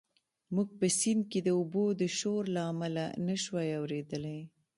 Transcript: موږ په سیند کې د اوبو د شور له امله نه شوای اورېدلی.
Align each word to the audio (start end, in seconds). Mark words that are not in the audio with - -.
موږ 0.55 0.69
په 0.79 0.87
سیند 0.99 1.23
کې 1.31 1.39
د 1.43 1.49
اوبو 1.59 1.85
د 2.01 2.03
شور 2.17 2.43
له 2.55 2.61
امله 2.71 3.05
نه 3.27 3.35
شوای 3.43 3.69
اورېدلی. 3.79 4.39